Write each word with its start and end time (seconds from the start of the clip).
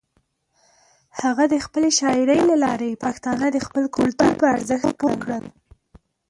هغه 1.21 1.43
د 1.53 1.55
خپلې 1.65 1.89
شاعرۍ 1.99 2.39
له 2.49 2.55
لارې 2.63 2.99
پښتانه 3.03 3.45
د 3.51 3.57
خپل 3.67 3.83
کلتور 3.97 4.31
پر 4.39 4.47
ارزښت 4.55 4.89
پوه 4.99 5.15
کړل. 5.23 5.43